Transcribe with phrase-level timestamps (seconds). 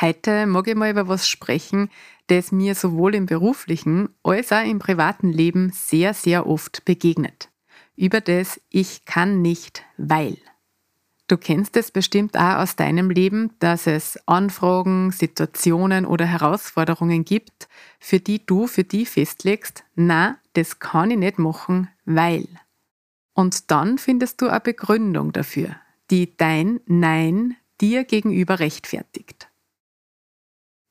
[0.00, 1.90] Heute mag ich mal über was sprechen,
[2.28, 7.48] das mir sowohl im beruflichen als auch im privaten Leben sehr, sehr oft begegnet.
[7.96, 10.36] Über das Ich kann nicht, weil.
[11.26, 17.68] Du kennst es bestimmt auch aus deinem Leben, dass es Anfragen, Situationen oder Herausforderungen gibt,
[17.98, 22.46] für die du für die festlegst, na, das kann ich nicht machen, weil.
[23.34, 25.74] Und dann findest du eine Begründung dafür,
[26.10, 29.47] die dein Nein dir gegenüber rechtfertigt.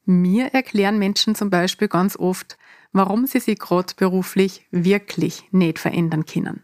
[0.09, 2.58] Mir erklären Menschen zum Beispiel ganz oft,
[2.94, 6.63] warum sie sich gerade beruflich wirklich nicht verändern können.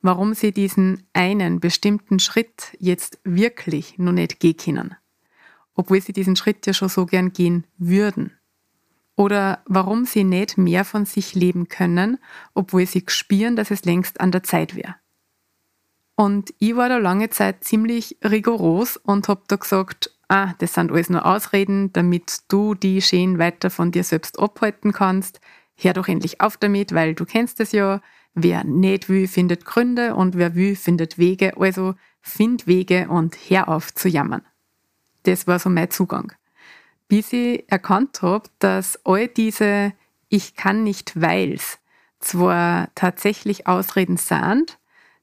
[0.00, 4.96] Warum sie diesen einen bestimmten Schritt jetzt wirklich noch nicht gehen können.
[5.76, 8.36] Obwohl sie diesen Schritt ja schon so gern gehen würden.
[9.14, 12.18] Oder warum sie nicht mehr von sich leben können,
[12.54, 14.96] obwohl sie spüren, dass es längst an der Zeit wäre.
[16.16, 20.90] Und ich war da lange Zeit ziemlich rigoros und hab da gesagt, ah, das sind
[20.90, 25.40] alles nur Ausreden, damit du die schön weiter von dir selbst abhalten kannst.
[25.74, 28.00] Hör doch endlich auf damit, weil du kennst es ja.
[28.34, 31.58] Wer nicht will, findet Gründe und wer will, findet Wege.
[31.58, 34.40] Also find Wege und hör auf zu jammern.
[35.24, 36.32] Das war so mein Zugang.
[37.08, 39.92] Bis ich erkannt habe, dass all diese
[40.30, 41.78] Ich kann nicht weils
[42.20, 44.78] zwar tatsächlich Ausreden sind,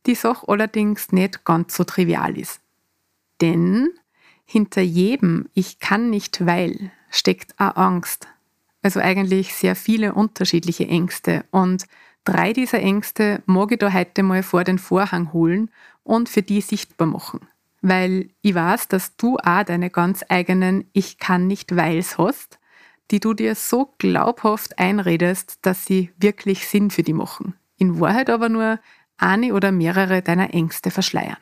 [0.06, 2.62] die Sache allerdings nicht ganz so trivial ist.
[3.42, 3.90] Denn
[4.52, 8.28] hinter jedem Ich kann nicht weil steckt auch Angst.
[8.82, 11.46] Also eigentlich sehr viele unterschiedliche Ängste.
[11.52, 11.86] Und
[12.24, 15.70] drei dieser Ängste mag ich da heute mal vor den Vorhang holen
[16.04, 17.42] und für die sichtbar machen.
[17.84, 22.58] Weil ich weiß, dass du auch deine ganz eigenen Ich kann nicht weils hast,
[23.12, 27.54] die du dir so glaubhaft einredest, dass sie wirklich Sinn für die machen.
[27.78, 28.80] In Wahrheit aber nur
[29.18, 31.38] eine oder mehrere deiner Ängste verschleiern.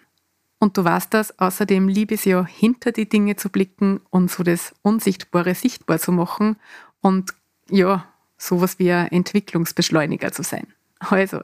[0.60, 4.44] Und du weißt das, außerdem liebe es ja, hinter die Dinge zu blicken und so
[4.44, 6.58] das Unsichtbare sichtbar zu machen
[7.02, 7.34] und
[7.70, 8.06] ja,
[8.38, 10.68] sowas wie ein Entwicklungsbeschleuniger zu sein.
[11.00, 11.42] Also,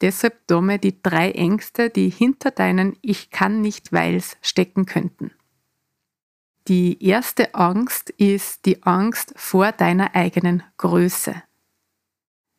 [0.00, 5.30] deshalb mal die drei Ängste, die hinter deinen Ich kann nicht weils stecken könnten.
[6.66, 11.34] Die erste Angst ist die Angst vor deiner eigenen Größe.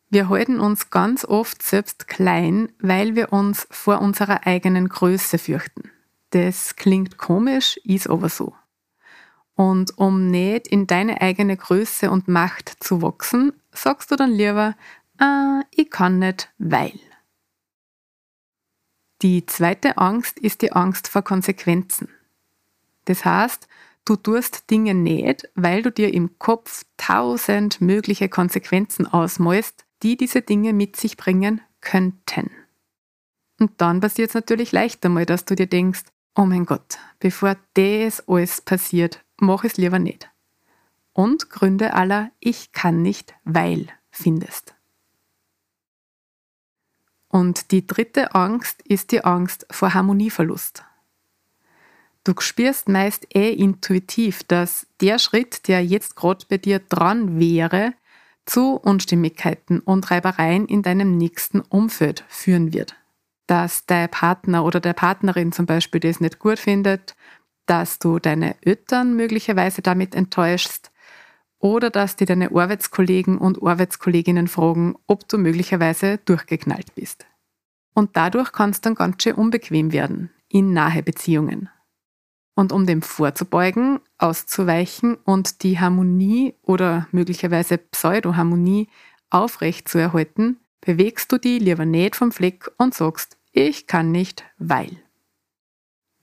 [0.08, 5.90] Wir halten uns ganz oft selbst klein, weil wir uns vor unserer eigenen Größe fürchten.
[6.36, 8.54] Das klingt komisch, ist aber so.
[9.54, 14.76] Und um nicht in deine eigene Größe und Macht zu wachsen, sagst du dann lieber,
[15.16, 17.00] ah, ich kann nicht, weil.
[19.22, 22.10] Die zweite Angst ist die Angst vor Konsequenzen.
[23.06, 23.66] Das heißt,
[24.04, 30.42] du tust Dinge nicht, weil du dir im Kopf tausend mögliche Konsequenzen ausmalst, die diese
[30.42, 32.50] Dinge mit sich bringen könnten.
[33.58, 36.02] Und dann passiert es natürlich leicht einmal, dass du dir denkst,
[36.36, 40.30] oh mein Gott, bevor das alles passiert, mach es lieber nicht.
[41.12, 44.74] Und Gründe aller Ich kann nicht, weil findest.
[47.28, 50.84] Und die dritte Angst ist die Angst vor Harmonieverlust.
[52.22, 57.94] Du spürst meist eh intuitiv, dass der Schritt, der jetzt gerade bei dir dran wäre,
[58.44, 62.96] zu Unstimmigkeiten und Reibereien in deinem nächsten Umfeld führen wird
[63.46, 67.14] dass dein Partner oder der Partnerin zum Beispiel das nicht gut findet,
[67.66, 70.90] dass du deine Eltern möglicherweise damit enttäuschst
[71.58, 77.26] oder dass dir deine Arbeitskollegen und Arbeitskolleginnen fragen, ob du möglicherweise durchgeknallt bist.
[77.94, 81.70] Und dadurch kann es dann ganz schön unbequem werden in nahe Beziehungen.
[82.54, 88.88] Und um dem vorzubeugen, auszuweichen und die Harmonie oder möglicherweise Pseudoharmonie
[89.30, 94.44] aufrecht zu erhalten, bewegst du die lieber nicht vom Fleck und sagst, ich kann nicht,
[94.58, 94.98] weil.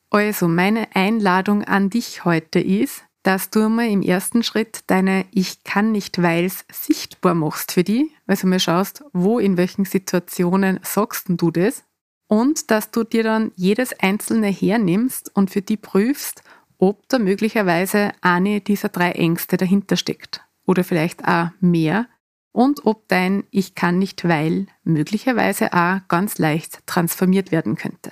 [0.10, 5.64] Also meine Einladung an dich heute ist, dass du mal im ersten Schritt deine Ich
[5.64, 11.26] kann nicht weils sichtbar machst für die, also mal schaust, wo in welchen Situationen sagst
[11.30, 11.84] du das?
[12.28, 16.44] Und dass du dir dann jedes einzelne hernimmst und für die prüfst,
[16.78, 20.42] ob da möglicherweise eine dieser drei Ängste dahinter steckt.
[20.66, 22.08] Oder vielleicht auch mehr
[22.54, 28.12] und ob dein Ich kann nicht weil möglicherweise auch ganz leicht transformiert werden könnte.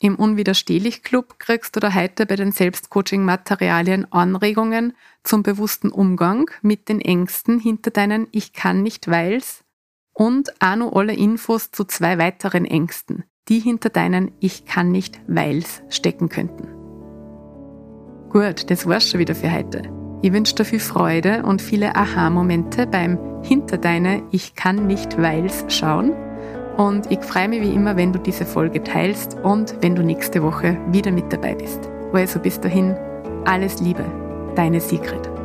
[0.00, 4.94] Im Unwiderstehlich Club kriegst du da heute bei den Selbstcoaching-Materialien Anregungen
[5.24, 9.64] zum bewussten Umgang mit den Ängsten hinter deinen Ich kann nicht weils
[10.12, 15.20] und auch noch alle Infos zu zwei weiteren Ängsten, die hinter deinen Ich kann nicht
[15.26, 16.68] weils stecken könnten.
[18.28, 19.97] Gut, das war's schon wieder für heute.
[20.20, 25.64] Ich wünsche dir viel Freude und viele Aha-Momente beim Hinter deine Ich kann nicht weils
[25.68, 26.12] schauen
[26.76, 30.42] und ich freue mich wie immer, wenn du diese Folge teilst und wenn du nächste
[30.42, 31.88] Woche wieder mit dabei bist.
[32.12, 32.96] Also bis dahin,
[33.44, 34.04] alles Liebe,
[34.56, 35.37] deine Sigrid.